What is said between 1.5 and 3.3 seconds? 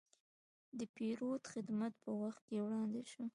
خدمت په وخت وړاندې شو.